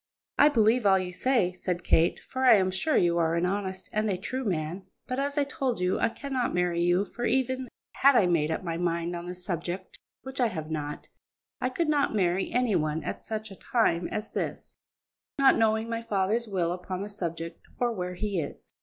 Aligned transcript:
"I 0.39 0.49
believe 0.49 0.87
all 0.87 0.97
you 0.97 1.13
say," 1.13 1.53
said 1.53 1.83
Kate, 1.83 2.19
"for 2.27 2.43
I 2.43 2.55
am 2.55 2.71
sure 2.71 2.97
you 2.97 3.19
are 3.19 3.35
an 3.35 3.45
honest 3.45 3.87
and 3.93 4.09
a 4.09 4.17
true 4.17 4.43
man, 4.43 4.87
but, 5.05 5.19
as 5.19 5.37
I 5.37 5.43
told 5.43 5.79
you, 5.79 5.99
I 5.99 6.09
cannot 6.09 6.55
marry 6.55 6.81
you; 6.81 7.05
for, 7.05 7.25
even 7.25 7.67
had 7.93 8.15
I 8.15 8.25
made 8.25 8.49
up 8.49 8.63
my 8.63 8.77
mind 8.77 9.15
on 9.15 9.27
the 9.27 9.35
subject, 9.35 9.99
which 10.23 10.41
I 10.41 10.47
have 10.47 10.71
not, 10.71 11.09
I 11.61 11.69
could 11.69 11.87
not 11.87 12.15
marry 12.15 12.51
any 12.51 12.75
one 12.75 13.03
at 13.03 13.23
such 13.23 13.51
a 13.51 13.55
time 13.55 14.07
as 14.07 14.31
this, 14.31 14.79
not 15.37 15.55
knowing 15.55 15.87
my 15.87 16.01
father's 16.01 16.47
will 16.47 16.71
upon 16.71 17.03
the 17.03 17.07
subject 17.09 17.61
or 17.77 17.91
where 17.93 18.15
he 18.15 18.39
is." 18.41 18.73